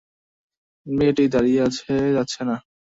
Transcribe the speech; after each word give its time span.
মেয়েটি 0.85 1.23
দাঁড়িয়ে 1.33 1.61
আছে, 1.67 1.93
যাচ্ছে 2.15 2.41
না। 2.49 2.55